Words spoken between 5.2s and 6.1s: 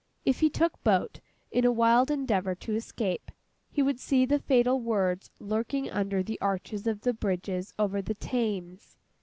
lurking